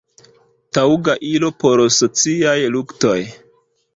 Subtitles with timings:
[0.77, 3.17] taŭga ilo por sociaj luktoj".